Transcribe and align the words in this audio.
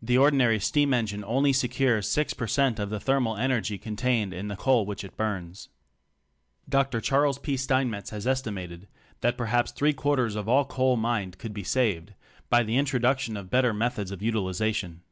The 0.00 0.16
ordinary 0.16 0.58
steam 0.58 0.94
engine 0.94 1.22
only 1.22 1.52
secures 1.52 2.08
6 2.08 2.32
per 2.32 2.46
cent 2.46 2.78
of 2.78 2.88
the 2.88 2.98
thermal 2.98 3.36
energy 3.36 3.76
contained 3.76 4.32
in 4.32 4.48
the 4.48 4.56
coal 4.56 4.86
which 4.86 5.04
it 5.04 5.14
burns. 5.14 5.68
Dr. 6.66 7.02
Charles 7.02 7.38
P. 7.38 7.58
Steinmetz 7.58 8.08
has 8.08 8.26
estimated 8.26 8.88
that 9.20 9.36
perhaps 9.36 9.70
three 9.70 9.92
quarters 9.92 10.36
of 10.36 10.48
all 10.48 10.64
coal 10.64 10.96
mined 10.96 11.36
could 11.36 11.52
be 11.52 11.64
saved 11.64 12.14
by 12.48 12.62
the 12.62 12.78
introduction 12.78 13.36
of 13.36 13.50
better 13.50 13.74
methods 13.74 14.10
of 14.10 14.22
utilization. 14.22 15.02